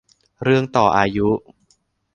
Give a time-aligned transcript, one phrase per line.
[0.43, 1.27] เรื่องต่ออายุ